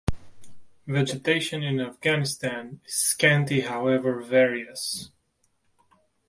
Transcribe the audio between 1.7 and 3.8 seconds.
Afghanistan is scanty